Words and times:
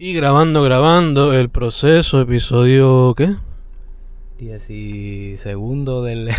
Y 0.00 0.12
grabando, 0.12 0.62
grabando 0.62 1.32
el 1.32 1.50
proceso, 1.50 2.20
episodio, 2.20 3.16
¿qué? 3.16 3.34
segundo 5.38 6.04
del... 6.04 6.30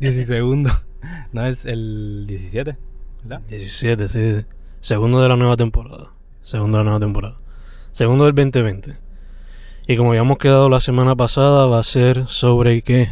segundo. 0.26 0.70
No, 1.32 1.46
es 1.46 1.64
el 1.64 2.26
17, 2.28 2.76
¿verdad? 3.22 3.40
17, 3.48 4.08
sí, 4.08 4.40
sí. 4.40 4.46
Segundo 4.80 5.22
de 5.22 5.30
la 5.30 5.36
nueva 5.36 5.56
temporada. 5.56 6.12
Segundo 6.42 6.76
de 6.76 6.84
la 6.84 6.90
nueva 6.90 7.00
temporada. 7.00 7.38
Segundo 7.92 8.26
del 8.26 8.34
2020. 8.34 8.94
Y 9.86 9.96
como 9.96 10.10
habíamos 10.10 10.36
quedado 10.36 10.68
la 10.68 10.80
semana 10.80 11.16
pasada, 11.16 11.64
va 11.64 11.78
a 11.78 11.82
ser 11.82 12.28
sobre 12.28 12.82
qué? 12.82 13.08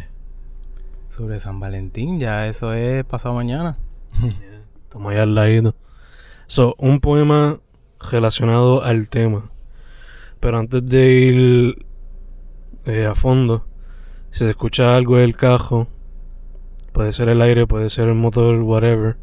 Sobre 1.09 1.39
San 1.39 1.59
Valentín, 1.59 2.21
ya 2.21 2.49
eso 2.49 2.75
es 2.75 3.03
pasado 3.07 3.35
mañana. 3.35 3.79
Estamos 4.85 5.11
ahí 5.11 5.19
al 5.19 5.35
ladito. 5.35 5.75
So, 6.49 6.75
un 6.77 7.01
poema 7.01 7.59
relacionado 8.11 8.83
al 8.83 9.09
tema. 9.09 9.51
Pero 10.41 10.59
antes 10.59 10.85
de 10.85 11.11
ir 11.13 11.87
eh, 12.85 13.07
a 13.07 13.15
fondo, 13.15 13.65
si 14.31 14.41
se 14.41 14.51
escucha 14.51 14.97
algo 14.97 15.17
del 15.17 15.37
cajo, 15.37 15.89
puede 16.93 17.13
ser 17.13 17.29
el 17.29 17.41
aire, 17.43 17.67
puede 17.67 17.91
ser 17.91 18.09
el 18.09 18.15
motor, 18.15 18.61
whatever. 18.63 19.17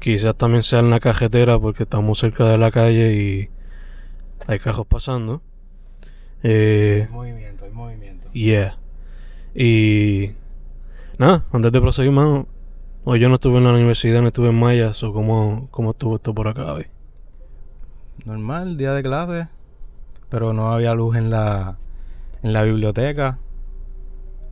Quizás 0.00 0.36
también 0.36 0.62
sea 0.62 0.78
en 0.78 0.90
la 0.90 1.00
cajetera 1.00 1.58
porque 1.58 1.82
estamos 1.82 2.18
cerca 2.18 2.44
de 2.48 2.58
la 2.58 2.70
calle 2.70 3.14
y 3.14 3.50
hay 4.46 4.58
cajos 4.60 4.86
pasando. 4.86 5.42
Eh, 6.42 7.06
hay 7.08 7.12
movimiento, 7.12 7.64
hay 7.64 7.70
movimiento. 7.72 8.30
Yeah. 8.32 8.78
Y 9.54 10.32
nada, 11.18 11.44
antes 11.52 11.72
de 11.72 11.80
proseguir 11.80 12.12
más, 12.12 12.46
hoy 13.04 13.18
yo 13.18 13.28
no 13.28 13.34
estuve 13.34 13.58
en 13.58 13.64
la 13.64 13.72
universidad, 13.72 14.22
no 14.22 14.28
estuve 14.28 14.50
en 14.50 14.58
Mayas, 14.58 15.02
o 15.02 15.12
cómo, 15.12 15.68
cómo 15.70 15.90
estuvo 15.90 16.16
esto 16.16 16.34
por 16.34 16.48
acá 16.48 16.72
hoy. 16.72 16.86
Normal, 18.24 18.76
día 18.76 18.92
de 18.92 19.02
clase, 19.02 19.48
pero 20.28 20.52
no 20.52 20.72
había 20.72 20.94
luz 20.94 21.16
en 21.16 21.30
la, 21.30 21.76
en 22.42 22.52
la 22.52 22.62
biblioteca. 22.62 23.38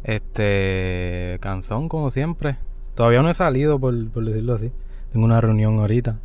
Este, 0.05 1.39
cansón 1.41 1.89
como 1.89 2.11
siempre. 2.11 2.59
Todavía 2.95 3.23
no 3.23 3.31
he 3.31 3.35
salido, 3.35 3.79
por, 3.79 4.09
por 4.11 4.25
decirlo 4.25 4.55
así. 4.55 4.73
Tengo 5.13 5.27
una 5.27 5.41
reunión 5.41 5.79
ahorita. 5.79 6.19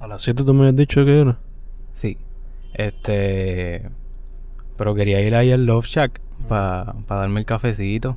¿A 0.00 0.06
las 0.06 0.22
7 0.22 0.42
tú 0.44 0.54
me 0.54 0.68
has 0.68 0.76
dicho 0.76 1.04
que 1.04 1.20
era? 1.20 1.38
Sí. 1.94 2.18
Este. 2.74 3.88
Pero 4.76 4.94
quería 4.94 5.20
ir 5.20 5.34
ahí 5.34 5.52
al 5.52 5.66
Love 5.66 5.86
Shack 5.86 6.20
para 6.48 6.94
darme 7.08 7.40
el 7.40 7.46
cafecito. 7.46 8.16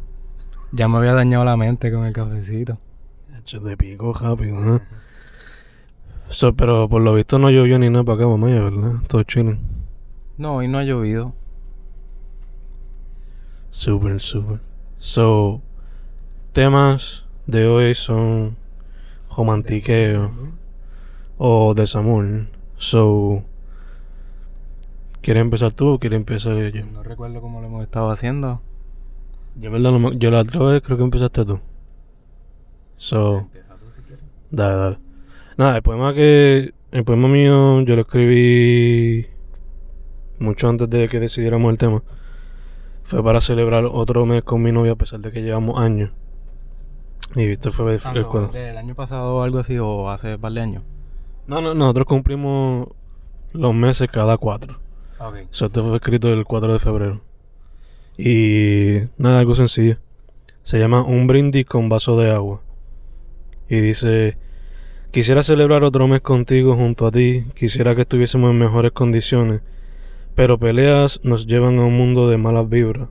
Ya 0.71 0.87
me 0.87 0.97
había 0.97 1.13
dañado 1.13 1.45
la 1.45 1.57
mente 1.57 1.91
con 1.91 2.05
el 2.05 2.13
cafecito. 2.13 2.77
Hecho 3.37 3.59
de 3.59 3.77
pico 3.77 4.13
rápido, 4.13 4.81
pero 6.55 6.89
por 6.89 7.01
lo 7.01 7.13
visto 7.13 7.39
no 7.39 7.49
llovió 7.49 7.79
ni 7.79 7.89
nada 7.89 8.03
para 8.03 8.17
acá, 8.17 8.27
mamá, 8.27 8.47
¿verdad? 8.47 8.93
Todo 9.07 9.23
chilling. 9.23 9.59
No, 10.37 10.57
hoy 10.57 10.67
no 10.67 10.77
ha 10.77 10.83
llovido. 10.83 11.33
Super, 13.69 14.19
super. 14.19 14.59
So, 14.97 15.61
temas 16.51 17.25
de 17.45 17.67
hoy 17.67 17.95
son 17.95 18.57
romantiqueo 19.35 20.31
o 21.37 21.73
desamor. 21.73 22.47
So, 22.77 23.43
¿quieres 25.21 25.41
empezar 25.41 25.73
tú 25.73 25.89
o 25.89 25.99
quieres 25.99 26.17
empezar 26.17 26.55
yo? 26.71 26.85
No 26.85 27.03
recuerdo 27.03 27.41
cómo 27.41 27.61
lo 27.61 27.67
hemos 27.67 27.83
estado 27.83 28.09
haciendo. 28.09 28.61
Yo, 29.55 29.71
verdad, 29.71 29.91
yo 30.17 30.31
la 30.31 30.41
otra 30.41 30.61
vez 30.63 30.81
creo 30.81 30.97
que 30.97 31.03
empezaste 31.03 31.45
tú. 31.45 31.59
So, 32.97 33.39
Empieza 33.39 33.75
tú 33.75 33.91
si 33.91 34.01
quieres. 34.01 34.25
Dale, 34.51 34.75
dale. 34.75 35.04
Nada, 35.57 35.77
el 35.77 35.83
poema 35.83 36.13
que. 36.13 36.73
El 36.91 37.03
poema 37.03 37.27
mío 37.27 37.81
yo 37.81 37.95
lo 37.95 38.01
escribí 38.01 39.27
mucho 40.39 40.69
antes 40.69 40.89
de 40.89 41.09
que 41.09 41.19
decidiéramos 41.19 41.71
el 41.71 41.77
tema. 41.77 42.03
Fue 43.03 43.23
para 43.23 43.41
celebrar 43.41 43.85
otro 43.85 44.25
mes 44.25 44.43
con 44.43 44.61
mi 44.61 44.71
novia 44.71 44.93
a 44.93 44.95
pesar 44.95 45.19
de 45.19 45.31
que 45.31 45.41
llevamos 45.41 45.79
años. 45.79 46.11
Y 47.35 47.43
esto 47.51 47.71
fue 47.71 47.95
el, 47.95 48.01
ah, 48.03 48.49
¿Del 48.53 48.77
año 48.77 48.95
pasado 48.95 49.35
o 49.35 49.43
algo 49.43 49.59
así 49.59 49.77
o 49.77 50.09
hace 50.09 50.35
un 50.35 50.41
par 50.41 50.53
de 50.53 50.61
años? 50.61 50.83
No, 51.47 51.61
no, 51.61 51.73
nosotros 51.73 52.07
cumplimos 52.07 52.87
los 53.51 53.73
meses 53.73 54.07
cada 54.11 54.37
cuatro. 54.37 54.79
Ah, 55.19 55.29
ok. 55.29 55.35
esto 55.51 55.83
fue 55.83 55.95
escrito 55.95 56.31
el 56.31 56.45
4 56.45 56.73
de 56.73 56.79
febrero. 56.79 57.21
Y 58.17 58.99
nada, 59.17 59.39
algo 59.39 59.55
sencillo. 59.55 59.97
Se 60.63 60.79
llama 60.79 61.03
Un 61.03 61.27
brindis 61.27 61.65
con 61.65 61.89
vaso 61.89 62.17
de 62.17 62.31
agua. 62.31 62.61
Y 63.69 63.79
dice, 63.79 64.37
quisiera 65.15 65.43
celebrar 65.43 65.85
otro 65.85 66.09
mes 66.09 66.19
contigo 66.19 66.75
junto 66.75 67.07
a 67.07 67.11
ti, 67.11 67.45
quisiera 67.55 67.95
que 67.95 68.01
estuviésemos 68.01 68.51
en 68.51 68.59
mejores 68.59 68.91
condiciones 68.91 69.61
pero 70.35 70.59
peleas 70.59 71.21
nos 71.23 71.47
llevan 71.47 71.79
a 71.79 71.85
un 71.85 71.97
mundo 71.97 72.27
de 72.27 72.37
malas 72.37 72.67
vibras. 72.67 73.07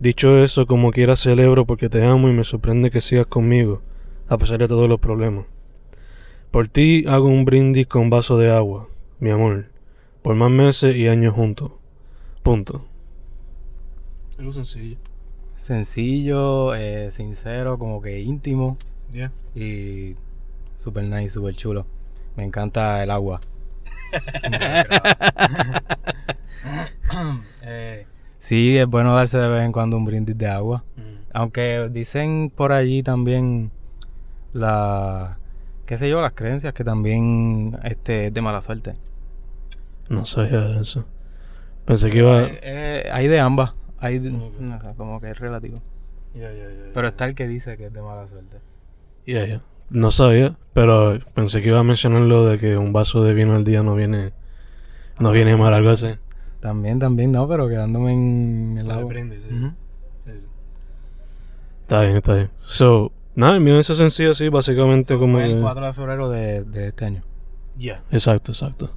Dicho 0.00 0.42
eso, 0.42 0.66
como 0.66 0.90
quiera 0.90 1.14
celebro 1.14 1.64
porque 1.64 1.88
te 1.88 2.04
amo 2.04 2.28
y 2.28 2.32
me 2.32 2.42
sorprende 2.42 2.90
que 2.90 3.00
sigas 3.00 3.26
conmigo, 3.26 3.80
a 4.26 4.36
pesar 4.36 4.58
de 4.58 4.66
todos 4.66 4.88
los 4.88 4.98
problemas. 4.98 5.46
Por 6.50 6.66
ti 6.66 7.04
hago 7.06 7.28
un 7.28 7.44
brindis 7.44 7.86
con 7.86 8.10
vaso 8.10 8.36
de 8.36 8.50
agua, 8.50 8.88
mi 9.20 9.30
amor, 9.30 9.66
por 10.22 10.34
más 10.34 10.50
meses 10.50 10.96
y 10.96 11.06
años 11.06 11.34
juntos. 11.34 11.70
Punto. 12.42 12.84
Algo 14.36 14.52
sencillo. 14.52 14.96
Sencillo, 15.54 16.74
eh, 16.74 17.12
sincero, 17.12 17.78
como 17.78 18.02
que 18.02 18.18
íntimo. 18.20 18.76
Yeah. 19.12 19.30
Y 19.54 20.14
super 20.82 21.04
nice, 21.04 21.30
super 21.30 21.54
chulo. 21.54 21.86
Me 22.36 22.44
encanta 22.44 23.02
el 23.02 23.10
agua. 23.10 23.40
Eh, 27.64 28.06
sí, 28.38 28.78
es 28.78 28.86
bueno 28.86 29.14
darse 29.14 29.38
de 29.38 29.48
vez 29.48 29.64
en 29.64 29.72
cuando 29.72 29.96
un 29.96 30.04
brindis 30.04 30.36
de 30.38 30.48
agua. 30.48 30.84
Mm. 30.96 31.24
Aunque 31.32 31.88
dicen 31.90 32.50
por 32.54 32.72
allí 32.72 33.02
también 33.02 33.70
la 34.52 35.38
qué 35.86 35.96
sé 35.96 36.08
yo, 36.08 36.20
las 36.20 36.32
creencias 36.32 36.72
que 36.72 36.84
también 36.84 37.78
este 37.84 38.28
es 38.28 38.34
de 38.34 38.40
mala 38.40 38.60
suerte. 38.62 38.94
No 40.08 40.24
sabía 40.24 40.80
eso. 40.80 41.04
Pensé 41.84 42.10
que 42.10 42.18
iba 42.18 42.42
eh, 42.42 42.60
eh, 42.62 43.10
hay 43.12 43.28
de 43.28 43.40
ambas, 43.40 43.74
hay 43.98 44.20
como 44.96 45.20
que 45.20 45.30
es 45.30 45.38
relativo. 45.38 45.82
pero 46.94 47.08
está 47.08 47.26
el 47.26 47.34
que 47.34 47.46
dice 47.46 47.76
que 47.76 47.86
es 47.86 47.92
de 47.92 48.00
mala 48.00 48.26
suerte. 48.28 48.58
Ya, 49.26 49.44
ya. 49.44 49.60
No 49.92 50.10
sabía, 50.10 50.56
pero 50.72 51.18
pensé 51.34 51.62
que 51.62 51.68
iba 51.68 51.78
a 51.78 51.84
mencionar 51.84 52.22
lo 52.22 52.46
de 52.46 52.58
que 52.58 52.76
un 52.76 52.92
vaso 52.92 53.22
de 53.22 53.34
vino 53.34 53.54
al 53.54 53.64
día 53.64 53.82
no 53.82 53.94
viene 53.94 54.32
no 55.18 55.28
ah. 55.28 55.32
viene 55.32 55.56
mal 55.56 55.72
algo 55.72 55.90
así. 55.90 56.08
También, 56.60 56.98
también, 56.98 57.32
no, 57.32 57.46
pero 57.48 57.68
quedándome 57.68 58.12
en 58.12 58.78
el 58.78 58.90
agua. 58.90 59.12
Está 61.82 62.02
bien, 62.02 62.16
está 62.16 62.34
bien. 62.34 62.50
So, 62.58 63.12
nada, 63.34 63.54
el 63.54 63.60
mío 63.60 63.78
es 63.78 63.86
sencillo 63.86 64.30
así, 64.30 64.48
básicamente 64.48 65.18
como... 65.18 65.40
el 65.40 65.60
4 65.60 65.86
de 65.86 65.92
febrero 65.92 66.30
de, 66.30 66.64
de 66.64 66.88
este 66.88 67.04
año. 67.04 67.22
Ya, 67.76 68.02
exacto, 68.10 68.52
exacto. 68.52 68.90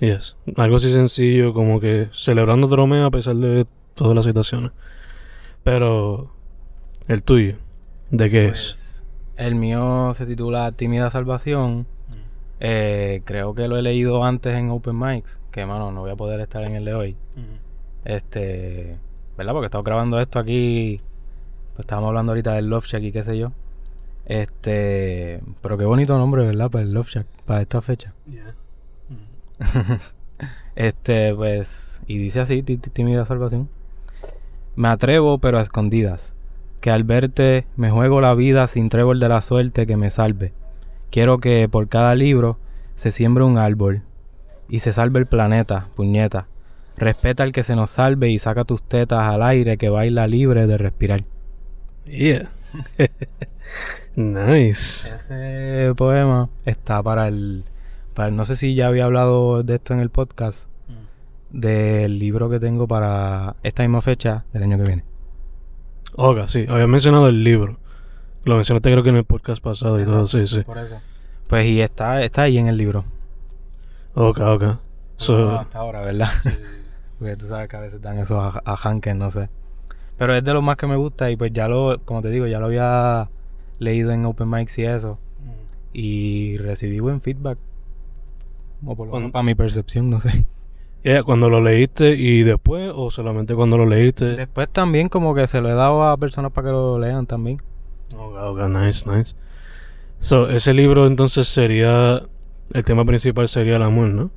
Yes. 0.00 0.36
Algo 0.56 0.76
así 0.76 0.90
sencillo, 0.90 1.54
como 1.54 1.80
que 1.80 2.08
celebrando 2.12 2.66
otro 2.66 2.86
mes 2.86 3.04
a 3.04 3.10
pesar 3.10 3.36
de 3.36 3.66
todas 3.94 4.14
las 4.14 4.24
situaciones. 4.24 4.72
Pero, 5.62 6.34
el 7.08 7.22
tuyo, 7.22 7.56
¿de 8.10 8.30
qué 8.30 8.46
es? 8.46 8.83
El 9.36 9.54
mío 9.54 10.12
se 10.14 10.26
titula 10.26 10.72
Tímida 10.72 11.10
Salvación 11.10 11.86
eh, 12.60 13.20
creo 13.24 13.54
que 13.54 13.68
lo 13.68 13.76
he 13.76 13.82
leído 13.82 14.24
antes 14.24 14.54
en 14.54 14.70
Open 14.70 14.98
Mics, 14.98 15.40
que 15.50 15.66
mano, 15.66 15.90
no 15.92 16.00
voy 16.00 16.12
a 16.12 16.16
poder 16.16 16.40
estar 16.40 16.62
en 16.64 16.74
el 16.74 16.84
de 16.84 16.94
hoy. 16.94 17.16
Este, 18.04 18.96
¿verdad? 19.36 19.52
Porque 19.52 19.66
estamos 19.66 19.84
grabando 19.84 20.20
esto 20.20 20.38
aquí, 20.38 21.00
pues 21.74 21.80
estábamos 21.80 22.08
hablando 22.08 22.32
ahorita 22.32 22.52
del 22.52 22.68
Love 22.68 22.86
Shack 22.86 23.02
y 23.02 23.12
qué 23.12 23.22
sé 23.22 23.36
yo. 23.36 23.52
Este, 24.26 25.42
pero 25.60 25.76
qué 25.76 25.84
bonito 25.84 26.16
nombre, 26.16 26.46
¿verdad? 26.46 26.70
Para 26.70 26.84
el 26.84 26.94
Love 26.94 27.08
Shack, 27.08 27.26
para 27.44 27.62
esta 27.62 27.82
fecha. 27.82 28.14
este, 30.76 31.34
pues, 31.34 32.02
y 32.06 32.18
dice 32.18 32.40
así, 32.40 32.62
tímida 32.62 33.26
salvación. 33.26 33.68
Me 34.76 34.88
atrevo, 34.88 35.38
pero 35.38 35.58
a 35.58 35.62
escondidas, 35.62 36.34
que 36.84 36.90
al 36.90 37.02
verte 37.02 37.64
me 37.76 37.90
juego 37.90 38.20
la 38.20 38.34
vida 38.34 38.66
sin 38.66 38.90
trébol 38.90 39.18
de 39.18 39.30
la 39.30 39.40
suerte 39.40 39.86
que 39.86 39.96
me 39.96 40.10
salve 40.10 40.52
Quiero 41.10 41.38
que 41.38 41.66
por 41.66 41.88
cada 41.88 42.14
libro 42.14 42.58
se 42.94 43.10
siembre 43.10 43.42
un 43.42 43.56
árbol 43.56 44.02
y 44.68 44.80
se 44.80 44.92
salve 44.92 45.18
el 45.18 45.24
planeta, 45.24 45.88
puñeta. 45.94 46.46
Respeta 46.98 47.42
al 47.42 47.52
que 47.52 47.62
se 47.62 47.74
nos 47.74 47.92
salve 47.92 48.28
y 48.28 48.38
saca 48.38 48.64
tus 48.64 48.82
tetas 48.82 49.22
al 49.22 49.42
aire 49.42 49.78
que 49.78 49.88
baila 49.88 50.26
libre 50.26 50.66
de 50.66 50.76
respirar. 50.76 51.24
Yeah. 52.04 52.50
nice. 54.14 55.08
Ese 55.08 55.94
poema 55.96 56.50
está 56.66 57.02
para 57.02 57.28
el, 57.28 57.64
para 58.12 58.30
No 58.30 58.44
sé 58.44 58.56
si 58.56 58.74
ya 58.74 58.88
había 58.88 59.06
hablado 59.06 59.62
de 59.62 59.76
esto 59.76 59.94
en 59.94 60.00
el 60.00 60.10
podcast. 60.10 60.68
Mm. 60.86 61.60
Del 61.60 62.18
libro 62.18 62.50
que 62.50 62.60
tengo 62.60 62.86
para 62.86 63.56
esta 63.62 63.84
misma 63.84 64.02
fecha 64.02 64.44
del 64.52 64.64
año 64.64 64.76
que 64.76 64.84
viene. 64.84 65.13
Oiga, 66.16 66.48
sí. 66.48 66.66
Había 66.68 66.86
mencionado 66.86 67.28
el 67.28 67.42
libro. 67.44 67.78
Lo 68.44 68.56
mencionaste 68.56 68.90
creo 68.90 69.02
que 69.02 69.08
en 69.10 69.16
el 69.16 69.24
podcast 69.24 69.62
pasado 69.62 70.00
y 70.00 70.04
todo, 70.04 70.26
sí, 70.26 70.46
sí. 70.46 70.60
Por 70.62 70.78
eso. 70.78 71.00
Pues 71.48 71.66
y 71.66 71.80
está, 71.80 72.22
está 72.22 72.42
ahí 72.42 72.58
en 72.58 72.68
el 72.68 72.76
libro. 72.76 73.04
Ok, 74.14 74.38
ok. 74.40 74.64
So- 75.16 75.38
No, 75.52 75.60
hasta 75.60 75.78
ahora, 75.78 76.00
¿verdad? 76.02 76.28
Porque 77.18 77.36
tú 77.36 77.46
sabes 77.46 77.68
que 77.68 77.76
a 77.76 77.80
veces 77.80 78.00
dan 78.02 78.18
esos 78.18 78.38
a, 78.38 78.60
a 78.64 78.76
Hanken, 78.76 79.18
no 79.18 79.30
sé. 79.30 79.48
Pero 80.18 80.34
es 80.34 80.44
de 80.44 80.52
lo 80.52 80.62
más 80.62 80.76
que 80.76 80.86
me 80.86 80.96
gusta 80.96 81.30
y 81.30 81.36
pues 81.36 81.52
ya 81.52 81.68
lo, 81.68 81.98
como 82.04 82.22
te 82.22 82.28
digo, 82.30 82.46
ya 82.46 82.58
lo 82.60 82.66
había 82.66 83.28
leído 83.78 84.12
en 84.12 84.24
Open 84.26 84.48
Mics 84.50 84.78
y 84.78 84.84
eso. 84.84 85.18
Y 85.92 86.56
recibí 86.58 87.00
buen 87.00 87.20
feedback. 87.20 87.58
O 88.84 88.94
por 88.94 89.06
lo 89.08 89.14
menos 89.14 89.32
para 89.32 89.42
mi 89.44 89.54
percepción, 89.54 90.10
no 90.10 90.20
sé. 90.20 90.44
Yeah, 91.04 91.22
cuando 91.22 91.50
lo 91.50 91.60
leíste 91.60 92.14
y 92.14 92.42
después, 92.44 92.90
o 92.94 93.10
solamente 93.10 93.54
cuando 93.54 93.76
lo 93.76 93.84
leíste. 93.84 94.36
Después 94.36 94.70
también 94.70 95.10
como 95.10 95.34
que 95.34 95.46
se 95.46 95.60
lo 95.60 95.68
he 95.68 95.74
dado 95.74 96.02
a 96.04 96.16
personas 96.16 96.50
para 96.50 96.68
que 96.68 96.72
lo 96.72 96.98
lean 96.98 97.26
también. 97.26 97.58
Ok, 98.16 98.34
ok, 98.40 98.60
nice, 98.70 99.08
nice. 99.08 99.34
So, 100.18 100.48
ese 100.48 100.72
libro 100.72 101.06
entonces 101.06 101.46
sería. 101.46 102.22
El 102.72 102.84
tema 102.84 103.04
principal 103.04 103.48
sería 103.48 103.76
el 103.76 103.82
amor, 103.82 104.08
¿no? 104.08 104.30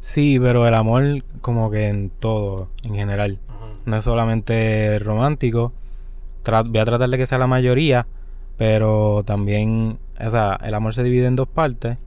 Sí, 0.00 0.40
pero 0.40 0.66
el 0.66 0.74
amor 0.74 1.22
como 1.40 1.70
que 1.70 1.86
en 1.86 2.10
todo, 2.10 2.68
en 2.82 2.96
general. 2.96 3.38
No 3.84 3.96
es 3.96 4.02
solamente 4.02 4.98
romántico. 4.98 5.72
Tra- 6.44 6.68
voy 6.68 6.78
a 6.80 6.84
tratar 6.84 7.08
de 7.08 7.16
que 7.16 7.26
sea 7.26 7.38
la 7.38 7.46
mayoría, 7.46 8.08
pero 8.56 9.22
también, 9.24 9.98
o 10.18 10.30
sea, 10.30 10.58
el 10.64 10.74
amor 10.74 10.94
se 10.94 11.04
divide 11.04 11.26
en 11.26 11.36
dos 11.36 11.46
partes, 11.46 11.98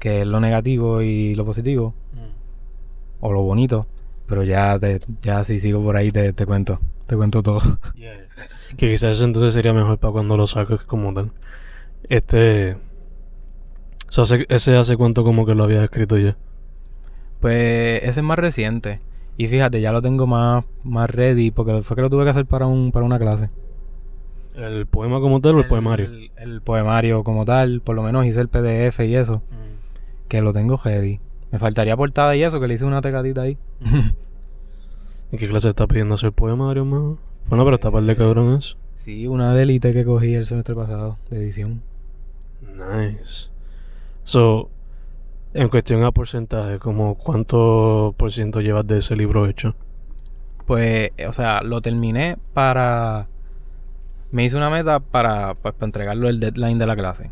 que 0.00 0.22
es 0.22 0.26
lo 0.26 0.40
negativo 0.40 1.02
y 1.02 1.36
lo 1.36 1.44
positivo, 1.44 1.94
o 3.20 3.32
lo 3.32 3.42
bonito. 3.42 3.86
Pero 4.26 4.44
ya, 4.44 4.78
te, 4.78 5.00
ya 5.22 5.42
si 5.42 5.58
sigo 5.58 5.82
por 5.82 5.96
ahí 5.96 6.10
te, 6.12 6.32
te 6.32 6.46
cuento, 6.46 6.80
te 7.06 7.16
cuento 7.16 7.42
todo. 7.42 7.60
Que 8.76 8.88
quizás 8.92 9.20
entonces 9.20 9.52
sería 9.52 9.72
mejor 9.72 9.98
para 9.98 10.12
cuando 10.12 10.36
lo 10.36 10.46
saques 10.46 10.82
como 10.84 11.12
tal. 11.12 11.32
Este. 12.08 12.76
so, 14.08 14.22
hace- 14.22 14.46
ese 14.48 14.76
hace 14.76 14.96
cuánto 14.96 15.24
como 15.24 15.44
que 15.44 15.54
lo 15.56 15.64
habías 15.64 15.82
escrito 15.84 16.16
ya. 16.18 16.36
Pues 17.40 18.00
ese 18.02 18.20
es 18.20 18.22
más 18.22 18.38
reciente. 18.38 19.00
Y 19.36 19.48
fíjate, 19.48 19.80
ya 19.80 19.90
lo 19.90 20.02
tengo 20.02 20.26
más, 20.26 20.64
más 20.84 21.10
ready 21.10 21.50
porque 21.50 21.82
fue 21.82 21.96
que 21.96 22.02
lo 22.02 22.10
tuve 22.10 22.24
que 22.24 22.30
hacer 22.30 22.46
para, 22.46 22.66
un, 22.66 22.92
para 22.92 23.04
una 23.06 23.18
clase. 23.18 23.50
¿El 24.54 24.86
poema 24.86 25.18
como 25.20 25.40
tal 25.40 25.56
o 25.56 25.60
el, 25.60 25.66
poemario? 25.66 26.06
El, 26.06 26.30
el 26.36 26.60
poemario 26.60 27.24
como 27.24 27.44
tal, 27.44 27.80
por 27.80 27.96
lo 27.96 28.02
menos 28.02 28.26
hice 28.26 28.40
el 28.40 28.48
PDF 28.48 29.00
y 29.00 29.14
eso, 29.16 29.42
que 30.28 30.42
lo 30.42 30.52
tengo 30.52 30.76
ready. 30.84 31.18
Me 31.50 31.58
faltaría 31.58 31.96
portada 31.96 32.36
y 32.36 32.42
eso, 32.42 32.60
que 32.60 32.68
le 32.68 32.74
hice 32.74 32.84
una 32.84 33.00
tecatita 33.00 33.42
ahí. 33.42 33.58
¿En 35.32 35.38
qué 35.38 35.48
clase 35.48 35.68
está 35.68 35.86
pidiendo 35.86 36.14
hacer 36.14 36.32
poemario, 36.32 36.84
más? 36.84 37.18
Bueno, 37.48 37.64
pero 37.64 37.74
está 37.74 37.90
par 37.90 38.02
de 38.02 38.16
cabrón 38.16 38.56
eso. 38.58 38.76
Sí, 38.96 39.26
una 39.26 39.54
de 39.54 39.62
élite 39.62 39.92
que 39.92 40.04
cogí 40.04 40.34
el 40.34 40.46
semestre 40.46 40.74
pasado, 40.74 41.18
de 41.30 41.38
edición. 41.38 41.82
Nice. 42.62 43.48
So, 44.24 44.68
en 45.54 45.68
cuestión 45.68 46.04
a 46.04 46.12
porcentaje, 46.12 46.78
como 46.78 47.16
cuánto 47.16 48.14
por 48.16 48.30
ciento 48.32 48.60
llevas 48.60 48.86
de 48.86 48.98
ese 48.98 49.16
libro 49.16 49.46
hecho? 49.46 49.74
Pues, 50.66 51.10
eh, 51.16 51.26
o 51.26 51.32
sea, 51.32 51.62
lo 51.62 51.80
terminé 51.80 52.36
para... 52.54 53.26
Me 54.30 54.44
hice 54.44 54.56
una 54.56 54.70
meta 54.70 55.00
para, 55.00 55.54
pues, 55.54 55.74
para 55.74 55.86
entregarlo 55.86 56.28
el 56.28 56.38
deadline 56.38 56.78
de 56.78 56.86
la 56.86 56.94
clase. 56.94 57.30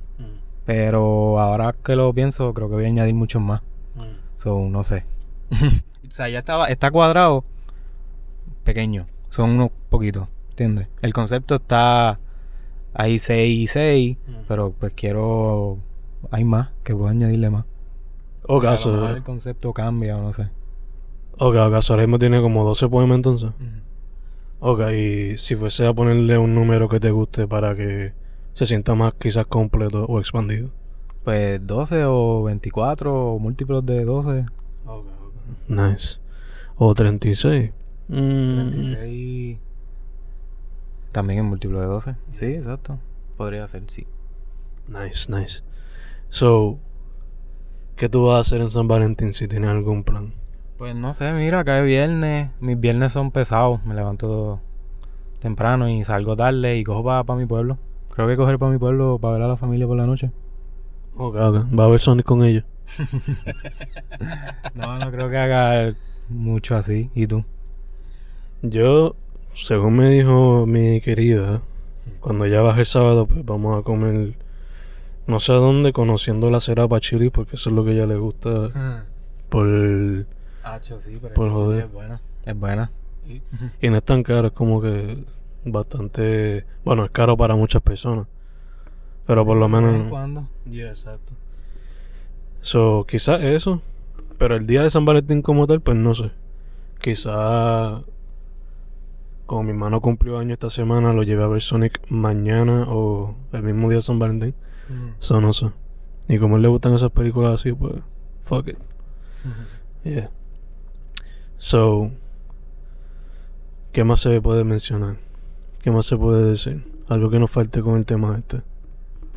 Pero 0.64 1.38
ahora 1.38 1.72
que 1.72 1.94
lo 1.94 2.12
pienso, 2.12 2.52
creo 2.52 2.68
que 2.68 2.74
voy 2.74 2.84
a 2.84 2.88
añadir 2.88 3.14
muchos 3.14 3.40
más. 3.40 3.62
So, 4.36 4.68
no 4.68 4.82
sé. 4.82 5.04
o 5.50 6.10
sea, 6.10 6.28
ya 6.28 6.40
estaba, 6.40 6.66
está 6.68 6.90
cuadrado 6.90 7.44
pequeño. 8.64 9.06
Son 9.30 9.50
unos 9.50 9.70
poquitos, 9.88 10.28
¿entiendes? 10.50 10.88
El 11.02 11.12
concepto 11.12 11.56
está 11.56 12.18
ahí 12.94 13.18
6 13.18 13.58
y 13.58 13.66
6, 13.66 14.16
pero 14.46 14.72
pues 14.78 14.92
quiero... 14.94 15.78
Hay 16.30 16.44
más, 16.44 16.70
que 16.82 16.94
puedo 16.94 17.08
añadirle 17.08 17.48
más. 17.48 17.64
O 18.46 18.56
lo 18.56 18.60
caso, 18.60 18.92
mejor 18.92 19.16
el 19.16 19.22
concepto 19.22 19.72
cambia 19.72 20.16
o 20.16 20.22
no 20.22 20.32
sé. 20.32 20.48
o 21.38 21.52
caso, 21.52 21.92
ahora 21.92 22.04
mismo 22.04 22.18
tiene 22.18 22.40
como 22.40 22.64
12 22.64 22.88
poemas 22.88 23.16
entonces. 23.16 23.50
Ok, 24.60 24.80
y 24.90 25.36
si 25.36 25.54
fuese 25.54 25.86
a 25.86 25.92
ponerle 25.92 26.36
un 26.38 26.54
número 26.54 26.88
que 26.88 26.98
te 26.98 27.10
guste 27.10 27.46
para 27.46 27.76
que 27.76 28.12
se 28.54 28.66
sienta 28.66 28.94
más 28.94 29.14
quizás 29.14 29.46
completo 29.46 30.04
o 30.06 30.18
expandido. 30.18 30.70
Pues 31.28 31.60
12 31.66 32.06
o 32.06 32.44
24 32.44 33.34
o 33.34 33.38
múltiplos 33.38 33.84
de 33.84 34.02
12. 34.02 34.46
Nice. 35.68 36.20
O 36.76 36.94
36. 36.94 37.70
Mm, 38.08 38.70
36. 38.70 39.58
También 41.12 41.40
en 41.40 41.44
múltiplo 41.44 41.80
de 41.80 41.86
12. 41.86 42.14
Sí, 42.32 42.46
exacto. 42.46 42.98
Podría 43.36 43.68
ser, 43.68 43.82
sí. 43.88 44.06
Nice, 44.86 45.30
nice. 45.30 45.60
So, 46.30 46.78
¿qué 47.96 48.08
tú 48.08 48.24
vas 48.24 48.38
a 48.38 48.40
hacer 48.40 48.62
en 48.62 48.68
San 48.68 48.88
Valentín 48.88 49.34
si 49.34 49.46
tienes 49.48 49.68
algún 49.68 50.04
plan? 50.04 50.32
Pues 50.78 50.96
no 50.96 51.12
sé, 51.12 51.30
mira, 51.32 51.62
cae 51.62 51.82
viernes. 51.82 52.52
Mis 52.58 52.80
viernes 52.80 53.12
son 53.12 53.32
pesados. 53.32 53.84
Me 53.84 53.94
levanto 53.94 54.62
temprano 55.40 55.90
y 55.90 56.02
salgo 56.04 56.36
tarde 56.36 56.78
y 56.78 56.84
cojo 56.84 57.04
para 57.04 57.34
mi 57.34 57.44
pueblo. 57.44 57.76
Creo 58.14 58.26
que 58.28 58.36
coger 58.36 58.58
para 58.58 58.72
mi 58.72 58.78
pueblo 58.78 59.18
para 59.18 59.34
ver 59.34 59.42
a 59.42 59.48
la 59.48 59.58
familia 59.58 59.86
por 59.86 59.98
la 59.98 60.06
noche. 60.06 60.30
Ok, 61.18 61.34
ok. 61.34 61.78
¿Va 61.78 61.84
a 61.84 61.88
ver 61.88 62.00
Sonic 62.00 62.24
con 62.24 62.44
ellos? 62.44 62.64
No, 64.74 64.98
no 64.98 65.10
creo 65.10 65.28
que 65.28 65.36
haga 65.36 65.94
mucho 66.28 66.76
así. 66.76 67.10
¿Y 67.14 67.26
tú? 67.26 67.44
Yo, 68.62 69.16
según 69.54 69.96
me 69.96 70.08
dijo 70.10 70.66
mi 70.66 71.00
querida, 71.00 71.60
cuando 72.20 72.46
ya 72.46 72.60
baje 72.62 72.80
el 72.80 72.86
sábado, 72.86 73.26
pues 73.26 73.44
vamos 73.44 73.78
a 73.78 73.82
comer 73.82 74.34
no 75.26 75.40
sé 75.40 75.52
a 75.52 75.56
dónde, 75.56 75.92
conociendo 75.92 76.50
la 76.50 76.60
Cerapa 76.60 77.00
Chili, 77.00 77.28
porque 77.30 77.56
eso 77.56 77.68
es 77.68 77.76
lo 77.76 77.84
que 77.84 77.90
a 77.90 77.92
ella 77.94 78.06
le 78.06 78.16
gusta 78.16 79.04
por... 79.50 80.26
Hacho, 80.62 80.98
sí, 80.98 81.18
pero 81.20 81.34
Por 81.34 81.50
sí, 81.50 81.78
es 81.84 81.92
buena. 81.92 82.20
Es 82.46 82.58
buena. 82.58 82.90
Y 83.80 83.90
no 83.90 83.96
es 83.98 84.04
tan 84.04 84.22
caro, 84.22 84.48
es 84.48 84.52
como 84.54 84.80
que 84.80 85.24
bastante... 85.64 86.64
Bueno, 86.84 87.04
es 87.04 87.10
caro 87.10 87.36
para 87.36 87.54
muchas 87.56 87.82
personas. 87.82 88.26
Pero 89.28 89.44
por 89.44 89.58
lo 89.58 89.68
¿De 89.68 89.72
vez 89.74 89.84
en 89.84 89.92
menos... 89.92 90.10
cuando? 90.10 90.48
Yeah, 90.70 90.88
exacto. 90.88 91.34
So, 92.62 93.04
quizás 93.06 93.42
eso. 93.42 93.82
Pero 94.38 94.56
el 94.56 94.66
día 94.66 94.82
de 94.82 94.88
San 94.88 95.04
Valentín 95.04 95.42
como 95.42 95.66
tal, 95.66 95.82
pues 95.82 95.98
no 95.98 96.14
sé. 96.14 96.30
Quizás... 96.98 98.00
Como 99.44 99.62
mi 99.64 99.70
hermano 99.70 100.00
cumplió 100.00 100.38
año 100.38 100.54
esta 100.54 100.70
semana, 100.70 101.12
lo 101.12 101.24
llevé 101.24 101.44
a 101.44 101.46
ver 101.46 101.60
Sonic 101.60 102.00
mañana 102.08 102.86
o 102.88 103.36
el 103.52 103.62
mismo 103.62 103.90
día 103.90 103.96
de 103.96 104.02
San 104.02 104.18
Valentín. 104.18 104.54
So, 105.18 105.42
no 105.42 105.52
sé. 105.52 105.72
Y 106.26 106.38
como 106.38 106.54
a 106.54 106.56
él 106.56 106.62
le 106.62 106.68
gustan 106.68 106.94
esas 106.94 107.10
películas 107.10 107.60
así, 107.60 107.74
pues... 107.74 107.96
Fuck 108.40 108.68
it. 108.68 108.78
Yeah. 110.04 110.30
So... 111.58 112.12
¿Qué 113.92 114.04
más 114.04 114.20
se 114.20 114.40
puede 114.40 114.64
mencionar? 114.64 115.16
¿Qué 115.82 115.90
más 115.90 116.06
se 116.06 116.16
puede 116.16 116.48
decir? 116.48 116.82
Algo 117.08 117.28
que 117.28 117.38
nos 117.38 117.50
falte 117.50 117.82
con 117.82 117.98
el 117.98 118.06
tema 118.06 118.38
este. 118.38 118.62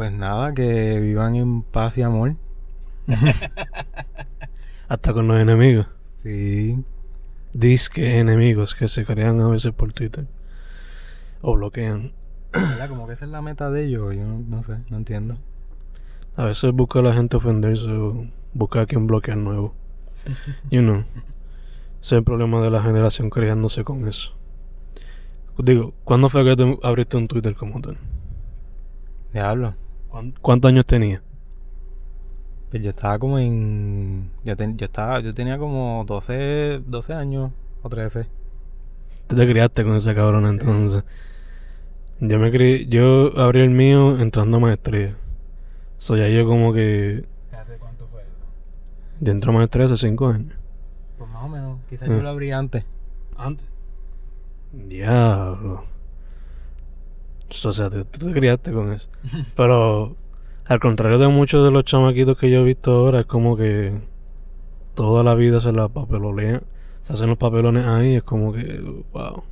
Pues 0.02 0.12
nada, 0.12 0.52
que 0.56 1.00
vivan 1.00 1.36
en 1.36 1.62
paz 1.62 1.96
y 2.00 2.02
amor. 2.02 2.36
Hasta 4.88 5.14
con 5.14 5.28
los 5.28 5.40
enemigos. 5.40 5.86
Sí. 6.16 6.84
disque 7.54 8.18
enemigos 8.18 8.74
que 8.74 8.88
se 8.88 9.06
crean 9.06 9.40
a 9.42 9.48
veces 9.48 9.74
por 9.74 9.94
Twitter 9.94 10.26
o 11.42 11.54
bloquean. 11.54 12.14
¿Verdad? 12.52 12.90
Como 12.90 13.06
que 13.06 13.14
esa 13.14 13.26
es 13.26 13.32
la 13.32 13.44
meta 13.44 13.70
de 13.70 13.86
ellos. 13.86 14.16
Yo 14.16 14.26
no, 14.26 14.40
no 14.40 14.64
sé, 14.64 14.80
no 14.90 14.98
entiendo. 14.98 15.38
A 16.36 16.46
veces 16.46 16.72
busca 16.72 17.04
la 17.04 17.14
gente 17.14 17.38
ofenderse 17.38 17.92
o 17.92 18.26
busca 18.54 18.82
a 18.82 18.86
quien 18.88 19.06
bloquear 19.06 19.38
nuevo. 19.38 19.76
You 20.72 20.82
know. 20.82 21.06
Ese 22.02 22.02
es 22.02 22.12
el 22.14 22.24
problema 22.24 22.60
de 22.64 22.72
la 22.72 22.82
generación 22.82 23.30
creándose 23.30 23.84
con 23.84 24.08
eso. 24.08 24.34
Digo, 25.60 25.94
¿cuándo 26.04 26.28
fue 26.28 26.44
que 26.44 26.56
tú 26.56 26.80
abriste 26.82 27.18
un 27.18 27.28
Twitter 27.28 27.54
como 27.54 27.80
tal? 27.82 28.00
Diablo. 29.32 29.76
¿Cuán- 30.12 30.34
¿Cuántos 30.42 30.70
años 30.70 30.86
tenía? 30.86 31.22
Pues 32.70 32.84
yo 32.84 32.90
estaba 32.90 33.18
como 33.20 33.40
en. 33.40 34.30
Yo, 34.46 34.56
ten- 34.56 34.78
yo 34.78 34.86
estaba. 34.86 35.20
Yo 35.22 35.34
tenía 35.34 35.58
como 35.58 36.04
12, 36.06 36.82
12 36.86 37.14
años 37.14 37.52
o 37.82 37.90
13. 37.90 38.28
Tú 39.28 39.36
te 39.36 39.48
criaste 39.50 39.84
con 39.84 39.96
ese 39.96 40.14
cabrón 40.16 40.46
entonces. 40.46 41.04
Yo 42.20 42.38
me 42.40 42.52
crié, 42.52 42.86
yo 42.88 43.32
abrí 43.38 43.62
el 43.62 43.72
mío 43.72 44.20
entrando 44.20 44.58
a 44.58 44.60
maestría. 44.60 45.16
So 45.98 46.16
ya 46.18 46.28
yo 46.28 46.46
como 46.46 46.72
que. 46.74 47.26
¿Hace 47.52 47.78
cuánto 47.78 48.08
fue 48.08 48.22
eso? 48.22 48.30
Yo 49.22 49.32
entré 49.32 49.52
a 49.52 49.54
maestría 49.56 49.86
hace 49.88 49.98
cinco 49.98 50.28
años. 50.28 50.54
Pues 51.18 51.30
más 51.30 51.44
o 51.44 51.48
menos. 51.50 51.80
Quizás 51.90 52.10
Ah. 52.10 52.14
yo 52.16 52.22
lo 52.22 52.30
abrí 52.30 52.52
antes. 52.52 52.84
Antes. 53.38 53.66
Diablo. 54.72 55.84
O 57.64 57.74
sea, 57.74 57.90
tú 57.90 58.04
te 58.04 58.32
criaste 58.32 58.72
con 58.72 58.94
eso. 58.94 59.10
Pero 59.56 60.16
al 60.66 60.80
contrario 60.80 61.18
de 61.18 61.28
muchos 61.28 61.66
de 61.66 61.72
los 61.72 61.84
chamaquitos 61.84 62.38
que 62.38 62.50
yo 62.50 62.62
he 62.62 62.64
visto 62.64 62.92
ahora, 62.92 63.22
es 63.22 63.26
como 63.26 63.58
que 63.58 63.92
toda 64.96 65.24
la 65.24 65.36
vida 65.36 65.60
se 65.60 65.72
la 65.72 65.88
papelolean. 65.88 66.64
Se 67.08 67.14
hacen 67.14 67.28
los 67.28 67.38
papelones 67.38 67.86
ahí, 67.86 68.16
es 68.16 68.24
como 68.24 68.54
que, 68.54 68.80
wow. 69.12 69.44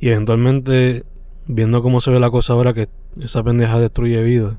Y 0.00 0.08
eventualmente, 0.08 1.04
viendo 1.46 1.82
cómo 1.82 2.00
se 2.00 2.10
ve 2.10 2.20
la 2.20 2.30
cosa 2.30 2.52
ahora, 2.52 2.74
que 2.74 2.88
esa 3.20 3.42
pendeja 3.42 3.80
destruye 3.80 4.22
vida, 4.22 4.58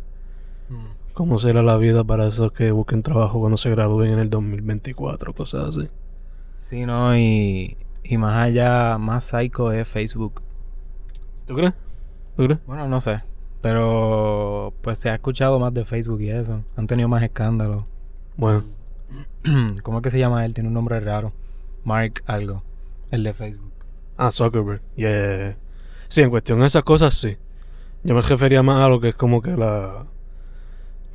cómo 1.14 1.38
será 1.38 1.62
la 1.62 1.78
vida 1.78 2.04
para 2.04 2.28
esos 2.28 2.52
que 2.52 2.72
busquen 2.72 3.04
trabajo 3.04 3.40
cuando 3.40 3.58
se 3.58 3.70
gradúen 3.70 4.12
en 4.12 4.20
el 4.20 4.30
2024, 4.30 5.34
cosas 5.34 5.78
así. 5.78 5.90
Sí, 6.58 6.86
no, 6.86 7.16
y, 7.18 7.78
y 8.04 8.18
más 8.18 8.46
allá, 8.46 8.98
más 8.98 9.26
psycho 9.26 9.72
es 9.72 9.88
Facebook. 9.88 10.42
¿Tú 11.46 11.56
crees? 11.56 11.74
¿Tú 12.40 12.46
crees? 12.46 12.60
Bueno, 12.66 12.88
no 12.88 13.02
sé. 13.02 13.22
Pero 13.62 14.74
pues 14.82 14.98
se 15.00 15.10
ha 15.10 15.16
escuchado 15.16 15.60
más 15.60 15.74
de 15.74 15.84
Facebook 15.84 16.22
y 16.22 16.30
eso. 16.30 16.64
Han 16.78 16.88
tenido 16.88 17.10
más 17.10 17.22
escándalos. 17.22 17.84
Bueno, 18.38 18.64
¿Cómo 19.84 19.98
es 19.98 20.04
que 20.04 20.10
se 20.12 20.20
llama 20.20 20.46
él? 20.46 20.54
Tiene 20.54 20.70
un 20.70 20.74
nombre 20.74 21.00
raro. 21.02 21.34
Mark 21.84 22.24
algo. 22.26 22.64
El 23.12 23.24
de 23.24 23.34
Facebook. 23.34 23.74
ah, 24.18 24.32
Zuckerberg. 24.32 24.82
Yeah, 24.96 25.10
yeah, 25.12 25.38
yeah. 25.38 25.58
Sí, 26.08 26.22
en 26.22 26.30
cuestión 26.30 26.60
de 26.62 26.68
esas 26.68 26.84
cosas, 26.84 27.14
sí. 27.16 27.36
Yo 28.04 28.16
me 28.16 28.22
refería 28.22 28.64
más 28.64 28.86
a 28.86 28.88
lo 28.88 29.02
que 29.02 29.10
es 29.10 29.16
como 29.16 29.42
que 29.42 29.58
la... 29.58 30.06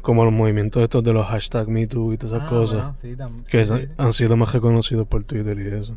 Como 0.02 0.24
los 0.24 0.34
movimientos 0.34 0.82
estos 0.82 1.02
de 1.02 1.14
los 1.14 1.24
hashtag 1.26 1.66
MeToo 1.68 2.12
y 2.12 2.18
todas 2.18 2.34
esas 2.36 2.46
Ah, 2.46 2.50
cosas. 2.50 2.76
bueno, 2.82 2.96
sí, 2.96 3.16
tam- 3.16 3.44
que 3.48 3.64
sí, 3.64 3.72
han- 3.72 3.80
sí. 3.80 3.88
han 3.96 4.12
sido 4.12 4.36
más 4.36 4.52
reconocidos 4.52 5.06
por 5.06 5.24
Twitter 5.24 5.58
y 5.58 5.74
eso. 5.80 5.96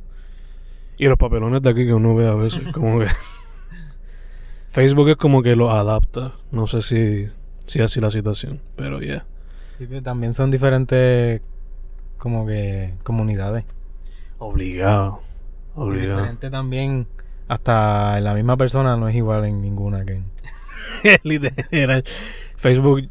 Y 0.97 1.07
los 1.07 1.17
papelones 1.17 1.61
de 1.61 1.69
aquí 1.69 1.85
que 1.85 1.93
uno 1.93 2.15
ve 2.15 2.27
a 2.29 2.35
veces, 2.35 2.63
como 2.73 2.99
que... 2.99 3.07
Facebook 4.69 5.09
es 5.09 5.15
como 5.15 5.41
que 5.43 5.55
lo 5.55 5.71
adapta. 5.71 6.33
No 6.51 6.67
sé 6.67 6.81
si, 6.81 7.27
si 7.65 7.81
así 7.81 7.99
la 7.99 8.11
situación, 8.11 8.61
pero 8.75 9.01
ya. 9.01 9.25
Sí, 9.77 9.85
pero 9.87 10.01
también 10.01 10.33
son 10.33 10.51
diferentes 10.51 11.41
como 12.17 12.45
que 12.45 12.93
comunidades. 13.03 13.65
Obligado. 14.39 15.21
Y 15.75 15.79
Obligado. 15.79 16.17
diferente 16.17 16.49
también, 16.49 17.07
hasta 17.47 18.19
la 18.19 18.33
misma 18.33 18.57
persona 18.57 18.97
no 18.97 19.07
es 19.07 19.15
igual 19.15 19.45
en 19.45 19.61
ninguna 19.61 20.05
que... 20.05 20.21
Literal. 21.23 22.03
Facebook, 22.55 23.09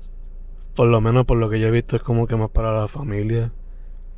por 0.75 0.88
lo 0.88 1.00
menos 1.00 1.25
por 1.25 1.38
lo 1.38 1.48
que 1.48 1.60
yo 1.60 1.68
he 1.68 1.70
visto, 1.70 1.96
es 1.96 2.02
como 2.02 2.26
que 2.26 2.36
más 2.36 2.50
para 2.50 2.78
la 2.78 2.88
familia. 2.88 3.52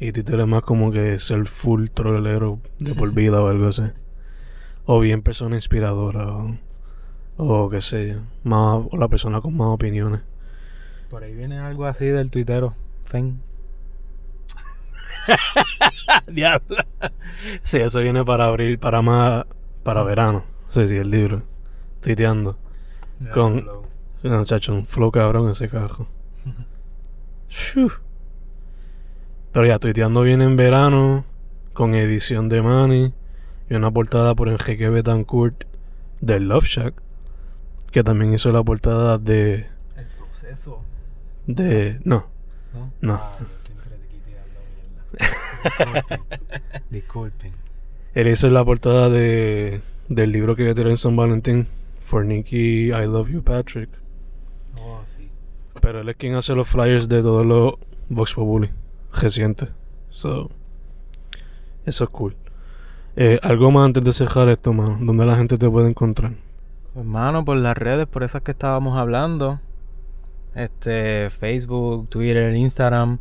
Y 0.01 0.13
Twitter 0.13 0.41
es 0.41 0.47
más 0.47 0.63
como 0.63 0.91
que 0.93 1.19
ser 1.19 1.47
full 1.47 1.89
trolero 1.93 2.61
de 2.79 2.95
por 2.95 3.13
vida 3.15 3.43
o 3.43 3.49
algo 3.49 3.69
así. 3.69 3.83
O 4.87 5.01
bien 5.01 5.23
persona 5.23 5.57
inspiradora 5.57 6.29
o, 6.29 6.57
o 7.39 7.71
qué 7.71 7.81
sé 7.81 8.09
yo. 8.09 8.17
Más, 8.45 8.85
o 8.91 8.97
la 8.97 9.09
persona 9.09 9.41
con 9.41 9.57
más 9.57 9.69
opiniones. 9.69 10.21
Por 11.09 11.23
ahí 11.25 11.35
viene 11.35 11.59
algo 11.59 11.87
así 11.87 12.05
del 12.07 12.31
tuitero. 12.31 12.75
Fen. 13.05 13.41
Diablo. 16.27 16.77
Sí, 17.63 17.79
eso 17.79 18.01
viene 18.01 18.25
para 18.25 18.47
abril, 18.47 18.79
para 18.79 19.01
más, 19.01 19.47
para 19.83 20.03
verano. 20.03 20.45
Sí, 20.69 20.87
sí, 20.87 20.97
el 20.97 21.11
libro. 21.11 21.43
Tuiteando. 22.03 22.59
Con- 23.33 23.67
no, 24.23 24.45
chacho, 24.45 24.75
un 24.75 24.85
flow 24.85 25.11
cabrón 25.11 25.51
ese 25.51 25.69
cajo. 25.69 26.07
Pero 29.53 29.67
ya, 29.67 29.79
tuiteando 29.79 30.23
viene 30.23 30.45
en 30.45 30.57
verano, 30.57 31.25
con 31.73 31.95
edición 31.95 32.49
de 32.49 32.61
Manny 32.63 33.15
y 33.71 33.75
una 33.75 33.91
portada 33.91 34.35
por 34.35 34.49
Enrique 34.49 34.89
Betancourt 34.89 35.65
de 36.21 36.41
Love 36.41 36.67
Shack, 36.67 37.03
que 37.91 38.03
también 38.05 38.35
hizo 38.35 38.51
la 38.53 38.63
portada 38.63 39.19
de. 39.19 39.67
El 39.97 40.07
proceso. 40.19 40.83
de. 41.47 42.01
no, 42.05 42.27
¿No? 42.75 42.93
No. 43.01 43.15
Ah, 43.15 43.37
yo 43.41 43.47
siempre 43.61 43.91
te 43.91 45.19
mierda. 45.91 46.03
Disculpen. 46.21 46.21
Disculpen. 46.91 47.53
él 48.15 48.29
hizo 48.29 48.51
la 48.51 48.65
portada 48.65 49.09
de 49.09 49.81
del 50.09 50.33
libro 50.33 50.57
que 50.57 50.75
tiró 50.75 50.91
en 50.91 50.97
San 50.97 51.17
Valentín, 51.17 51.67
For 52.05 52.25
Nicky, 52.25 52.89
I 52.89 53.07
Love 53.07 53.29
You 53.29 53.43
Patrick. 53.43 53.91
Oh, 54.79 55.01
sí. 55.07 55.29
Pero 55.81 56.01
él 56.01 56.09
es 56.09 56.17
quien 56.17 56.35
hace 56.35 56.55
los 56.55 56.69
flyers 56.69 57.09
de 57.09 57.21
todos 57.21 57.45
los 57.45 57.75
Vox 58.09 58.35
Populi 58.35 58.71
recientes. 59.13 59.69
So, 60.11 60.51
eso 61.85 62.05
es 62.05 62.11
cool. 62.11 62.37
Eh, 63.17 63.39
algo 63.43 63.71
más 63.71 63.87
antes 63.87 64.05
de 64.05 64.13
cerrar 64.13 64.49
esto, 64.49 64.73
mano. 64.73 64.99
¿Dónde 65.01 65.27
la 65.27 65.37
gente 65.37 65.59
te 65.59 65.69
puede 65.69 65.89
encontrar? 65.89 66.33
Hermano, 66.97 67.45
por 67.45 67.57
las 67.57 67.77
redes, 67.77 68.07
por 68.07 68.23
esas 68.23 68.43
que 68.43 68.53
estábamos 68.53 68.97
hablando. 68.97 69.61
Este, 70.55 71.31
Facebook, 71.31 72.09
Twitter, 72.09 72.55
Instagram, 72.55 73.19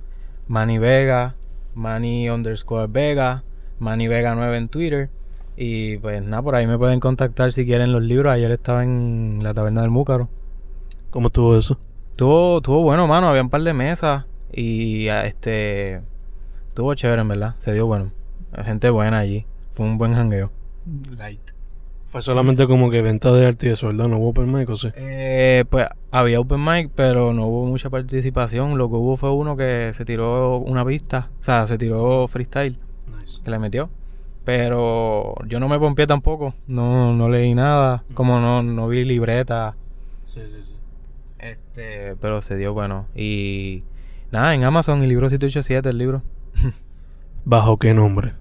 Manny 0.47 0.77
Vega, 0.77 1.35
Manny 1.75 2.29
underscore 2.29 2.87
Vega, 2.87 3.43
Manny 3.79 4.07
Vega 4.07 4.33
9 4.35 4.57
en 4.57 4.69
Twitter. 4.69 5.09
Y 5.55 5.97
pues 5.97 6.23
nada, 6.23 6.41
por 6.43 6.55
ahí 6.55 6.67
me 6.67 6.77
pueden 6.77 6.99
contactar 6.99 7.51
si 7.51 7.65
quieren 7.65 7.91
los 7.91 8.03
libros. 8.03 8.33
Ayer 8.33 8.51
estaba 8.51 8.83
en 8.83 9.39
la 9.41 9.53
taberna 9.53 9.81
del 9.81 9.91
Múcaro. 9.91 10.29
¿Cómo 11.09 11.27
estuvo 11.27 11.57
eso? 11.57 11.79
Estuvo, 12.11 12.57
estuvo 12.57 12.81
bueno, 12.83 13.07
mano. 13.07 13.27
Había 13.29 13.41
un 13.41 13.49
par 13.49 13.61
de 13.61 13.73
mesas. 13.73 14.25
Y 14.51 15.07
ah, 15.09 15.25
este. 15.25 16.01
Estuvo 16.69 16.93
chévere, 16.93 17.21
en 17.21 17.27
verdad. 17.27 17.55
Se 17.57 17.73
dio 17.73 17.87
bueno. 17.87 18.11
Gente 18.63 18.89
buena 18.89 19.19
allí. 19.19 19.45
Fue 19.73 19.85
un 19.85 19.97
buen 19.97 20.13
jangueo. 20.13 20.51
Light. 21.17 21.56
Fue 22.09 22.21
solamente 22.21 22.67
como 22.67 22.89
que 22.89 23.01
venta 23.01 23.31
de 23.33 23.45
arte 23.45 23.67
y 23.67 23.69
eso, 23.71 23.87
¿verdad? 23.87 24.07
No 24.07 24.17
hubo 24.17 24.29
open 24.29 24.51
mic, 24.51 24.69
¿o 24.69 24.77
sí? 24.77 24.89
Eh, 24.95 25.65
pues 25.69 25.87
había 26.09 26.39
open 26.39 26.63
mic, 26.63 26.91
pero 26.95 27.33
no 27.33 27.47
hubo 27.47 27.65
mucha 27.65 27.89
participación. 27.89 28.77
Lo 28.77 28.89
que 28.89 28.95
hubo 28.95 29.17
fue 29.17 29.31
uno 29.31 29.57
que 29.57 29.91
se 29.93 30.05
tiró 30.05 30.57
una 30.57 30.85
pista. 30.85 31.29
O 31.39 31.43
sea, 31.43 31.67
se 31.67 31.77
tiró 31.77 32.27
freestyle. 32.29 32.79
Nice. 33.19 33.41
Que 33.43 33.51
le 33.51 33.59
metió. 33.59 33.89
Pero 34.45 35.35
yo 35.47 35.59
no 35.59 35.67
me 35.67 35.77
pompié 35.77 36.07
tampoco. 36.07 36.53
No, 36.67 37.13
no 37.13 37.27
leí 37.27 37.53
nada. 37.53 38.05
Como 38.13 38.39
no, 38.39 38.63
no 38.63 38.87
vi 38.87 39.03
libreta. 39.03 39.75
Sí, 40.27 40.39
sí, 40.45 40.63
sí. 40.63 40.75
Este, 41.39 42.15
pero 42.21 42.41
se 42.41 42.55
dio 42.55 42.73
bueno. 42.73 43.07
Y 43.13 43.83
nada, 44.31 44.55
en 44.55 44.63
Amazon, 44.63 45.01
el 45.01 45.09
libro 45.09 45.27
787, 45.29 45.89
el 45.89 45.97
libro. 45.97 46.21
¿Bajo 47.43 47.77
qué 47.77 47.93
nombre? 47.93 48.35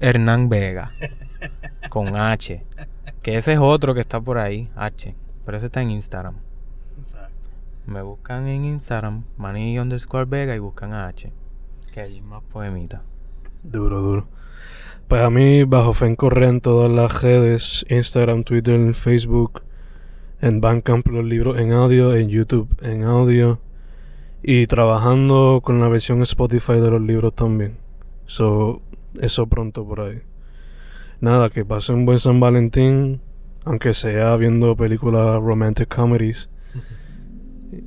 Hernán 0.00 0.48
Vega. 0.48 0.90
con 1.88 2.16
H. 2.16 2.64
Que 3.24 3.38
ese 3.38 3.54
es 3.54 3.58
otro 3.58 3.94
que 3.94 4.02
está 4.02 4.20
por 4.20 4.36
ahí, 4.36 4.68
H. 4.76 5.14
Pero 5.46 5.56
ese 5.56 5.66
está 5.66 5.80
en 5.80 5.90
Instagram. 5.90 6.36
Exacto. 6.98 7.48
Me 7.86 8.02
buscan 8.02 8.46
en 8.46 8.66
Instagram, 8.66 9.24
Manny 9.38 9.78
underscore 9.78 10.26
Vega, 10.26 10.54
y 10.54 10.58
buscan 10.58 10.92
a 10.92 11.06
H. 11.06 11.32
Que 11.94 12.02
allí 12.02 12.18
es 12.18 12.22
más 12.22 12.42
poemita. 12.42 13.02
Duro, 13.62 14.02
duro. 14.02 14.28
Pues 15.08 15.22
a 15.22 15.30
mí, 15.30 15.64
bajo 15.64 15.94
Fen 15.94 16.16
Correa 16.16 16.50
en 16.50 16.60
todas 16.60 16.92
las 16.92 17.22
redes, 17.22 17.86
Instagram, 17.88 18.44
Twitter, 18.44 18.92
Facebook, 18.92 19.62
en 20.42 20.60
Bandcamp 20.60 21.06
los 21.06 21.24
libros 21.24 21.56
en 21.58 21.72
audio, 21.72 22.14
en 22.14 22.28
YouTube 22.28 22.68
en 22.82 23.04
audio 23.04 23.60
y 24.42 24.66
trabajando 24.66 25.62
con 25.64 25.80
la 25.80 25.88
versión 25.88 26.20
Spotify 26.20 26.74
de 26.74 26.90
los 26.90 27.00
libros 27.00 27.34
también. 27.34 27.78
So, 28.26 28.82
eso 29.18 29.46
pronto 29.46 29.86
por 29.86 30.02
ahí. 30.02 30.20
Nada, 31.20 31.50
que 31.50 31.64
pasen 31.64 31.96
un 31.96 32.06
buen 32.06 32.20
San 32.20 32.40
Valentín, 32.40 33.20
aunque 33.64 33.94
sea 33.94 34.36
viendo 34.36 34.76
películas 34.76 35.40
romantic 35.40 35.94
comedies. 35.94 36.48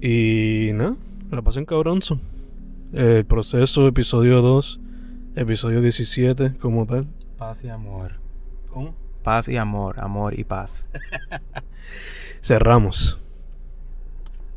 Y 0.02 0.72
nada, 0.74 0.96
que 1.30 1.36
la 1.36 1.42
pasen 1.42 1.66
cabronzo. 1.66 2.20
El 2.94 3.26
proceso, 3.26 3.88
episodio 3.88 4.42
2, 4.42 4.80
episodio 5.36 5.82
17, 5.82 6.56
como 6.58 6.86
tal. 6.86 7.08
Paz 7.38 7.64
y 7.64 7.70
amor. 7.70 8.14
¿Cómo? 8.70 8.96
Paz 9.24 9.50
y 9.50 9.58
amor, 9.58 10.00
amor 10.00 10.40
y 10.40 10.44
paz. 10.44 10.88
Cerramos. 12.42 13.20